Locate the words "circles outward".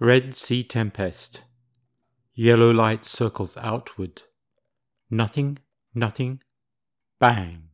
3.04-4.22